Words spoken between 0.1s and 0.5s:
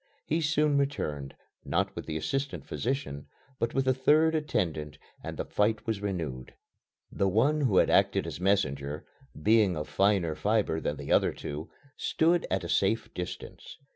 He